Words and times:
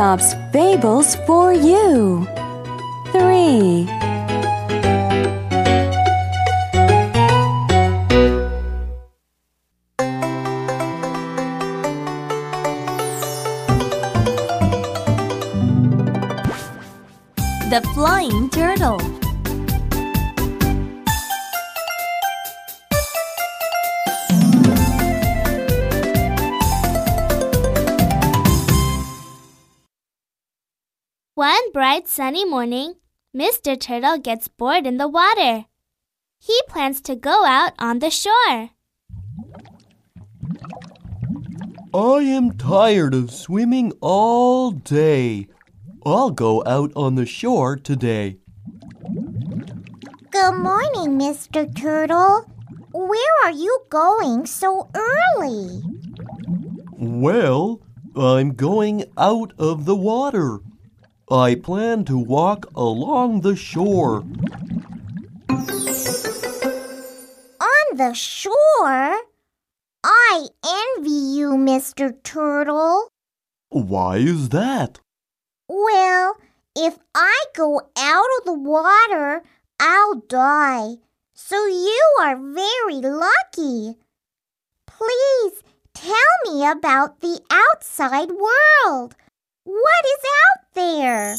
Aesop's 0.00 0.34
Fables 0.50 1.14
for 1.26 1.52
you. 1.52 2.26
3. 3.12 3.84
The 17.68 17.82
Flying 17.92 18.48
Turtle. 18.48 19.29
One 31.40 31.72
bright 31.72 32.06
sunny 32.06 32.44
morning, 32.44 32.96
Mr. 33.34 33.80
Turtle 33.80 34.18
gets 34.18 34.46
bored 34.46 34.84
in 34.86 34.98
the 34.98 35.08
water. 35.08 35.64
He 36.38 36.60
plans 36.68 37.00
to 37.08 37.16
go 37.16 37.46
out 37.46 37.72
on 37.78 38.00
the 38.00 38.10
shore. 38.10 38.68
I 41.94 42.20
am 42.36 42.58
tired 42.58 43.14
of 43.14 43.30
swimming 43.30 43.94
all 44.02 44.70
day. 44.70 45.46
I'll 46.04 46.28
go 46.30 46.62
out 46.66 46.92
on 46.94 47.14
the 47.14 47.24
shore 47.24 47.76
today. 47.76 48.36
Good 50.30 50.56
morning, 50.56 51.18
Mr. 51.18 51.64
Turtle. 51.74 52.52
Where 52.92 53.34
are 53.44 53.56
you 53.56 53.78
going 53.88 54.44
so 54.44 54.90
early? 54.94 55.80
Well, 56.98 57.80
I'm 58.14 58.52
going 58.52 59.06
out 59.16 59.54
of 59.58 59.86
the 59.86 59.96
water. 59.96 60.60
I 61.30 61.54
plan 61.54 62.04
to 62.06 62.18
walk 62.18 62.66
along 62.74 63.42
the 63.42 63.54
shore. 63.54 64.24
On 67.60 67.86
the 67.94 68.12
shore? 68.14 69.16
I 70.02 70.48
envy 70.66 71.10
you, 71.10 71.50
Mr. 71.50 72.20
Turtle. 72.24 73.10
Why 73.68 74.16
is 74.16 74.48
that? 74.48 74.98
Well, 75.68 76.36
if 76.74 76.98
I 77.14 77.44
go 77.54 77.80
out 77.96 78.26
of 78.38 78.44
the 78.46 78.58
water, 78.58 79.44
I'll 79.78 80.16
die. 80.26 80.96
So 81.32 81.66
you 81.66 82.16
are 82.20 82.36
very 82.36 83.00
lucky. 83.02 83.96
Please 84.86 85.62
tell 85.94 86.14
me 86.44 86.66
about 86.66 87.20
the 87.20 87.40
outside 87.50 88.30
world. 88.32 89.14
What 89.70 90.04
is 90.04 90.24
out 90.40 90.74
there? 90.74 91.36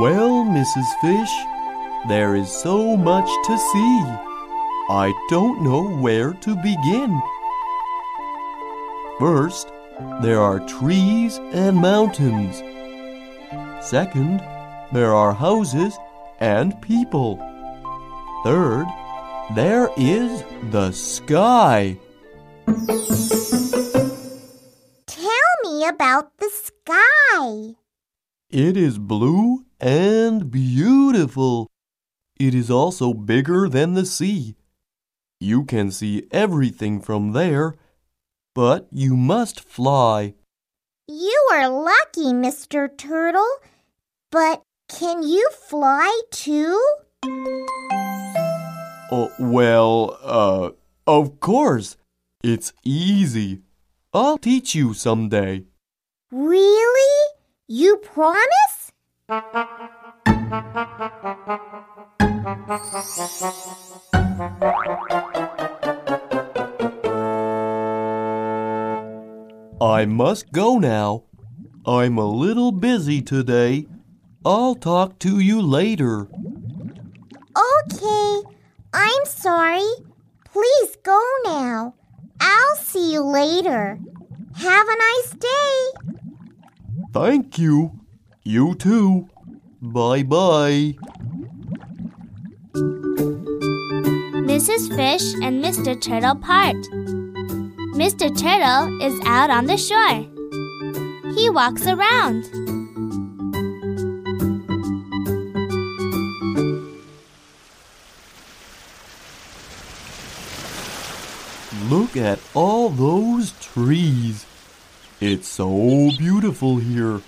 Well, 0.00 0.46
Mrs. 0.46 0.88
Fish, 1.02 1.30
there 2.08 2.36
is 2.36 2.50
so 2.50 2.96
much 2.96 3.28
to 3.46 3.58
see. 3.58 4.00
I 4.88 5.12
don't 5.28 5.62
know 5.62 5.82
where 6.00 6.32
to 6.32 6.56
begin. 6.56 7.20
First, 9.18 9.70
there 10.22 10.40
are 10.40 10.66
trees 10.66 11.36
and 11.52 11.76
mountains. 11.76 12.62
Second, 13.86 14.40
there 14.90 15.12
are 15.12 15.34
houses 15.34 15.98
and 16.40 16.80
people. 16.80 17.36
Third, 18.42 18.86
there 19.54 19.90
is 19.96 20.42
the 20.70 20.92
sky. 20.92 21.98
Tell 25.06 25.52
me 25.62 25.86
about 25.86 26.38
the 26.38 26.50
sky. 26.50 27.74
It 28.48 28.76
is 28.76 28.98
blue 28.98 29.64
and 29.80 30.50
beautiful. 30.50 31.68
It 32.38 32.54
is 32.54 32.70
also 32.70 33.12
bigger 33.12 33.68
than 33.68 33.94
the 33.94 34.06
sea. 34.06 34.56
You 35.40 35.64
can 35.64 35.90
see 35.90 36.28
everything 36.30 37.00
from 37.00 37.32
there, 37.32 37.74
but 38.54 38.88
you 38.90 39.16
must 39.16 39.60
fly. 39.60 40.34
You 41.08 41.48
are 41.52 41.68
lucky, 41.68 42.32
Mr. 42.32 42.88
Turtle. 42.96 43.58
But 44.30 44.62
can 44.88 45.22
you 45.22 45.48
fly 45.50 46.20
too? 46.30 46.80
Oh, 49.14 49.30
well, 49.38 50.18
uh, 50.22 50.70
of 51.06 51.38
course. 51.38 51.98
It's 52.42 52.72
easy. 52.82 53.60
I'll 54.14 54.38
teach 54.38 54.74
you 54.74 54.94
someday. 54.94 55.66
Really? 56.30 57.26
You 57.68 57.98
promise? 57.98 58.92
I 69.82 70.06
must 70.06 70.52
go 70.52 70.78
now. 70.78 71.24
I'm 71.84 72.16
a 72.16 72.24
little 72.24 72.72
busy 72.72 73.20
today. 73.20 73.88
I'll 74.42 74.74
talk 74.74 75.18
to 75.18 75.38
you 75.38 75.60
later. 75.60 76.28
Okay. 77.84 78.42
I'm 78.94 79.24
sorry. 79.24 79.88
Please 80.44 80.96
go 81.22 81.50
now. 81.50 81.94
I'll 82.40 82.76
see 82.76 83.12
you 83.12 83.22
later. 83.22 83.98
Have 84.56 84.86
a 84.88 84.96
nice 84.96 85.30
day. 85.30 85.76
Thank 87.12 87.58
you. 87.58 87.92
You 88.44 88.74
too. 88.74 89.28
Bye 89.80 90.22
bye. 90.22 90.94
Mrs. 94.50 94.94
Fish 94.96 95.34
and 95.42 95.64
Mr. 95.64 96.00
Turtle 96.00 96.36
part. 96.36 96.76
Mr. 97.96 98.28
Turtle 98.44 99.02
is 99.02 99.18
out 99.24 99.50
on 99.50 99.66
the 99.66 99.76
shore. 99.76 100.26
He 101.34 101.48
walks 101.48 101.86
around. 101.86 102.71
Look 112.14 112.24
at 112.24 112.40
all 112.52 112.90
those 112.90 113.52
trees. 113.52 114.44
It's 115.18 115.48
so 115.48 116.10
beautiful 116.18 116.76
here. 116.76 117.22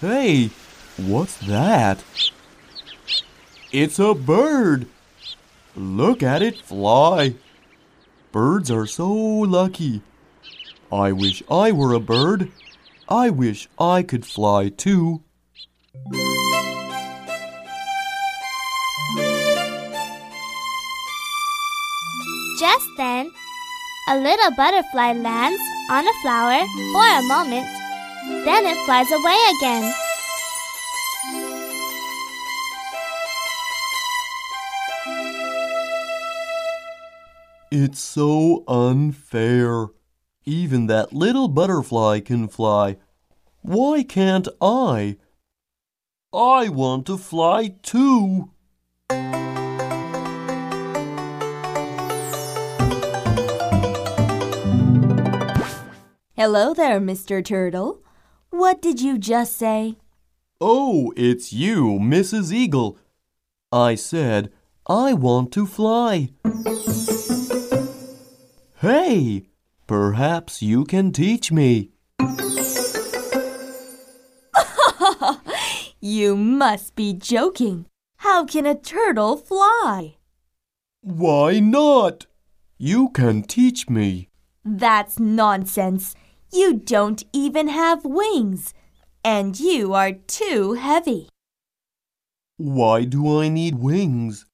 Hey, 0.00 0.50
what's 0.96 1.36
that? 1.46 2.02
It's 3.70 4.00
a 4.00 4.14
bird. 4.14 4.88
Look 5.76 6.24
at 6.24 6.42
it 6.42 6.60
fly. 6.60 7.36
Birds 8.32 8.72
are 8.72 8.86
so 8.86 9.08
lucky. 9.08 10.02
I 10.90 11.12
wish 11.12 11.44
I 11.48 11.70
were 11.70 11.92
a 11.92 12.00
bird. 12.00 12.50
I 13.08 13.30
wish 13.30 13.68
I 13.78 14.02
could 14.02 14.26
fly 14.26 14.68
too. 14.68 15.22
Just 22.58 22.88
then, 22.96 23.30
a 24.10 24.16
little 24.18 24.50
butterfly 24.52 25.12
lands 25.12 25.60
on 25.90 26.08
a 26.08 26.12
flower 26.22 26.64
for 26.92 27.04
a 27.04 27.22
moment. 27.28 27.66
Then 28.46 28.64
it 28.64 28.76
flies 28.86 29.10
away 29.12 29.38
again. 29.58 29.92
It's 37.70 38.00
so 38.00 38.64
unfair. 38.66 39.88
Even 40.46 40.86
that 40.86 41.12
little 41.12 41.48
butterfly 41.48 42.20
can 42.20 42.48
fly. 42.48 42.96
Why 43.60 44.02
can't 44.04 44.48
I? 44.62 45.18
I 46.32 46.70
want 46.70 47.04
to 47.06 47.18
fly 47.18 47.74
too. 47.82 48.52
Hello 56.38 56.72
there, 56.72 57.00
Mr. 57.00 57.44
Turtle. 57.44 58.00
What 58.50 58.80
did 58.80 59.00
you 59.00 59.18
just 59.18 59.56
say? 59.56 59.96
Oh, 60.60 61.12
it's 61.16 61.52
you, 61.52 61.98
Mrs. 62.00 62.52
Eagle. 62.52 62.96
I 63.72 63.96
said, 63.96 64.52
I 64.86 65.14
want 65.14 65.50
to 65.54 65.66
fly. 65.66 66.28
Hey, 68.80 69.48
perhaps 69.88 70.62
you 70.62 70.84
can 70.84 71.10
teach 71.10 71.50
me. 71.50 71.90
You 76.00 76.36
must 76.36 76.94
be 76.94 77.14
joking. 77.14 77.86
How 78.18 78.44
can 78.44 78.64
a 78.64 78.76
turtle 78.76 79.36
fly? 79.36 80.18
Why 81.00 81.58
not? 81.58 82.26
You 82.78 83.08
can 83.08 83.42
teach 83.42 83.90
me. 83.90 84.28
That's 84.64 85.18
nonsense. 85.18 86.14
You 86.52 86.74
don't 86.74 87.24
even 87.32 87.68
have 87.68 88.04
wings. 88.04 88.74
And 89.24 89.58
you 89.58 89.92
are 89.94 90.12
too 90.12 90.74
heavy. 90.74 91.28
Why 92.56 93.04
do 93.04 93.40
I 93.40 93.48
need 93.48 93.76
wings? 93.76 94.46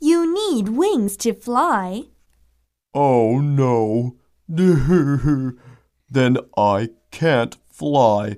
You 0.00 0.32
need 0.32 0.68
wings 0.68 1.16
to 1.18 1.34
fly. 1.34 2.04
Oh 2.94 3.40
no. 3.40 4.16
then 4.48 6.36
I 6.56 6.90
can't 7.10 7.56
fly. 7.70 8.36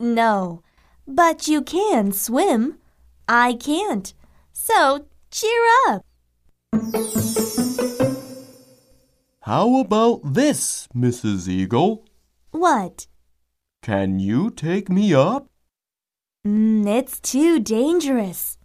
No, 0.00 0.62
but 1.06 1.48
you 1.48 1.62
can 1.62 2.12
swim. 2.12 2.78
I 3.28 3.54
can't. 3.54 4.14
So 4.52 5.06
cheer 5.30 5.64
up. 5.88 6.02
How 9.42 9.80
about 9.80 10.34
this, 10.34 10.88
Mrs. 10.94 11.48
Eagle? 11.48 12.04
What? 12.50 13.06
Can 13.82 14.18
you 14.18 14.50
take 14.50 14.88
me 14.88 15.14
up? 15.14 15.48
Mm, 16.46 16.86
it's 16.86 17.20
too 17.20 17.60
dangerous. 17.60 18.58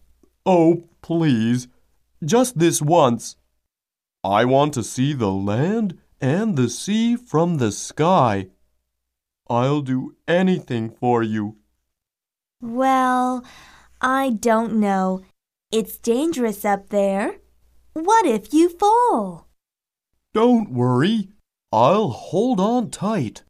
Oh, 0.45 0.83
please. 1.01 1.67
Just 2.23 2.59
this 2.59 2.81
once. 2.81 3.35
I 4.23 4.45
want 4.45 4.73
to 4.75 4.83
see 4.83 5.13
the 5.13 5.31
land 5.31 5.97
and 6.21 6.55
the 6.55 6.69
sea 6.69 7.15
from 7.17 7.57
the 7.57 7.71
sky. 7.71 8.47
I'll 9.49 9.81
do 9.81 10.15
anything 10.27 10.89
for 10.89 11.21
you. 11.21 11.57
Well, 12.61 13.43
I 13.99 14.29
don't 14.29 14.75
know. 14.75 15.21
It's 15.71 15.97
dangerous 15.97 16.63
up 16.63 16.89
there. 16.89 17.35
What 17.93 18.25
if 18.25 18.53
you 18.53 18.69
fall? 18.69 19.47
Don't 20.33 20.71
worry. 20.71 21.29
I'll 21.71 22.09
hold 22.09 22.59
on 22.59 22.89
tight. 22.89 23.43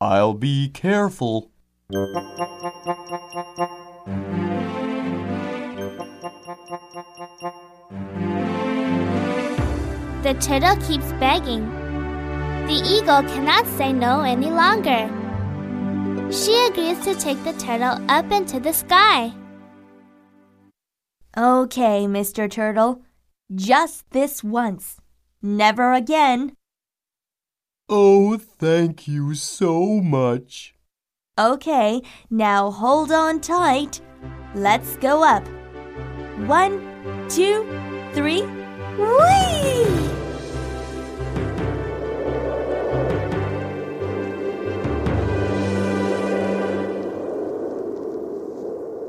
I'll 0.00 0.34
be 0.34 0.68
careful. 0.68 1.50
The 10.22 10.34
turtle 10.40 10.76
keeps 10.86 11.10
begging. 11.18 11.66
The 12.68 12.80
eagle 12.86 13.22
cannot 13.22 13.66
say 13.76 13.92
no 13.92 14.20
any 14.20 14.50
longer. 14.50 15.10
She 16.30 16.54
agrees 16.66 17.00
to 17.00 17.16
take 17.16 17.42
the 17.42 17.54
turtle 17.54 17.98
up 18.08 18.30
into 18.30 18.60
the 18.60 18.72
sky. 18.72 19.32
Okay, 21.36 22.06
Mr. 22.06 22.48
Turtle. 22.48 23.02
Just 23.52 24.08
this 24.10 24.44
once. 24.44 25.00
Never 25.42 25.92
again. 25.92 26.57
Oh, 27.90 28.36
thank 28.36 29.08
you 29.08 29.34
so 29.34 30.02
much. 30.02 30.74
Okay, 31.38 32.02
now 32.28 32.70
hold 32.70 33.10
on 33.10 33.40
tight. 33.40 34.02
Let's 34.54 34.98
go 34.98 35.24
up. 35.24 35.46
One, 36.46 36.80
two, 37.30 37.64
three. 38.12 38.42
Whee! 38.42 39.86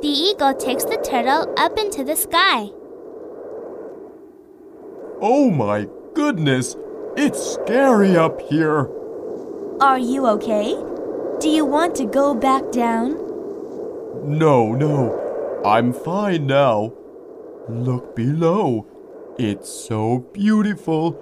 The 0.02 0.08
eagle 0.08 0.54
takes 0.54 0.86
the 0.86 0.98
turtle 1.04 1.54
up 1.58 1.78
into 1.78 2.06
the 2.06 2.16
sky. 2.16 2.70
Oh 5.22 5.52
my 5.52 5.86
goodness, 6.14 6.78
it's 7.19 7.56
scary 7.56 8.16
up 8.16 8.39
here. 8.42 8.89
Are 9.81 10.00
you 10.00 10.25
okay? 10.27 10.74
Do 11.42 11.50
you 11.50 11.66
want 11.66 11.95
to 11.95 12.06
go 12.06 12.33
back 12.33 12.71
down? 12.71 13.12
No, 14.24 14.74
no, 14.74 15.62
I'm 15.66 15.92
fine 15.92 16.48
now. 16.48 16.94
Look 17.68 18.16
below. 18.16 18.88
It's 19.38 19.69
so 19.69 20.19
beautiful. 20.33 21.18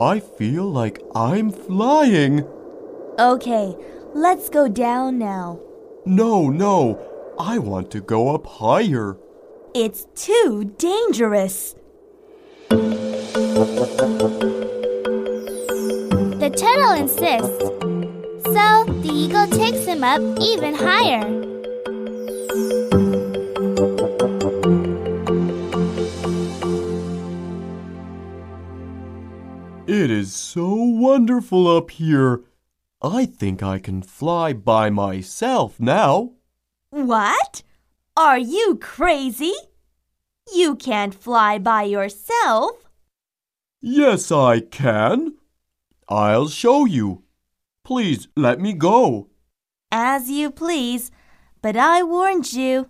I 0.00 0.18
feel 0.18 0.64
like 0.64 1.00
I'm 1.14 1.50
flying. 1.50 2.44
Okay, 3.18 3.76
let's 4.14 4.48
go 4.48 4.68
down 4.68 5.18
now. 5.18 5.60
No, 6.04 6.48
no, 6.50 6.98
I 7.38 7.58
want 7.58 7.92
to 7.92 8.00
go 8.00 8.34
up 8.34 8.46
higher. 8.46 9.16
It's 9.74 10.06
too 10.14 10.74
dangerous. 10.76 11.76
The 16.52 16.58
turtle 16.58 16.92
insists. 16.92 17.64
So 18.44 18.84
the 19.00 19.10
eagle 19.10 19.46
takes 19.46 19.86
him 19.86 20.04
up 20.04 20.20
even 20.38 20.74
higher. 20.74 21.24
It 29.86 30.10
is 30.10 30.34
so 30.34 30.74
wonderful 30.74 31.74
up 31.74 31.90
here. 31.90 32.42
I 33.00 33.24
think 33.24 33.62
I 33.62 33.78
can 33.78 34.02
fly 34.02 34.52
by 34.52 34.90
myself 34.90 35.80
now. 35.80 36.32
What? 36.90 37.62
Are 38.14 38.38
you 38.38 38.78
crazy? 38.78 39.54
You 40.52 40.76
can't 40.76 41.14
fly 41.14 41.58
by 41.58 41.84
yourself. 41.84 42.90
Yes, 43.80 44.30
I 44.30 44.60
can. 44.60 45.31
I'll 46.08 46.48
show 46.48 46.84
you. 46.84 47.22
Please 47.84 48.28
let 48.36 48.60
me 48.60 48.72
go. 48.72 49.28
As 49.90 50.30
you 50.30 50.50
please, 50.50 51.10
but 51.60 51.76
I 51.76 52.02
warned 52.02 52.52
you. 52.52 52.88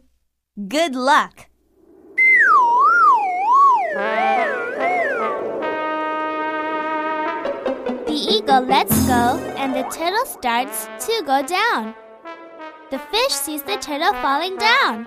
Good 0.68 0.94
luck. 0.94 1.48
The 8.06 8.18
eagle 8.28 8.60
lets 8.60 9.06
go 9.06 9.38
and 9.56 9.74
the 9.74 9.82
turtle 9.84 10.26
starts 10.26 10.86
to 11.06 11.22
go 11.26 11.42
down. 11.46 11.94
The 12.90 12.98
fish 12.98 13.32
sees 13.32 13.62
the 13.62 13.76
turtle 13.76 14.12
falling 14.20 14.58
down. 14.58 15.06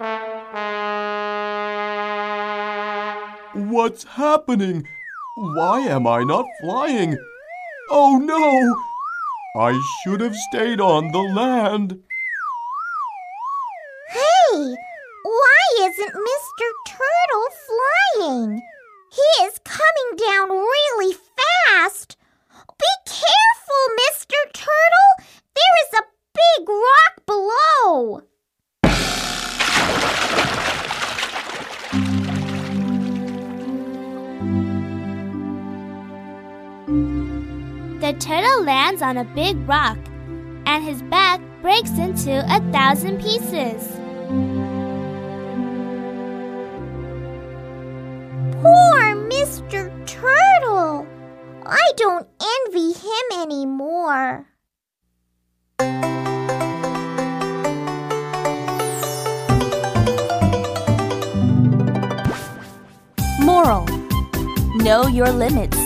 What's 3.70 4.04
happening? 4.04 4.88
Why 5.36 5.82
am 5.82 6.08
I 6.08 6.24
not 6.24 6.46
flying? 6.62 7.18
Oh 7.90 8.18
no! 8.18 9.62
I 9.62 9.80
should 10.04 10.20
have 10.22 10.36
stayed 10.36 10.82
on 10.82 11.12
the 11.12 11.20
land. 11.20 12.00
Hey, 14.10 14.76
why 15.24 15.60
isn't 15.82 16.14
Mr. 16.14 16.66
Turtle 16.88 17.50
flying? 18.18 18.62
He 19.12 19.46
is 19.46 19.60
coming 19.64 20.18
down 20.18 20.50
really 20.50 21.16
fast. 21.68 22.18
Be 22.78 22.94
careful, 23.06 23.84
Mr. 24.02 24.36
Turtle. 24.54 25.28
There 25.56 25.76
is 25.84 26.00
a 26.00 26.05
lands 38.66 39.02
on 39.02 39.18
a 39.18 39.24
big 39.24 39.56
rock 39.68 39.98
and 40.66 40.84
his 40.84 41.02
back 41.04 41.40
breaks 41.62 41.92
into 41.92 42.44
a 42.54 42.60
thousand 42.72 43.22
pieces. 43.22 43.88
Poor 48.62 49.16
Mr. 49.30 49.90
Turtle. 50.08 51.08
I 51.66 51.92
don't 51.96 52.28
envy 52.68 52.94
him 52.94 53.42
anymore. 53.42 54.48
Moral 63.40 63.86
Know 64.76 65.08
your 65.08 65.32
limits. 65.32 65.85